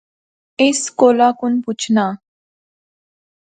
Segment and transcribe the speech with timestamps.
[0.61, 2.05] اس کولا کُن پچھنا